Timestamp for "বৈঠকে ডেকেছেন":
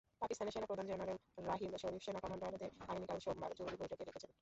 3.81-4.31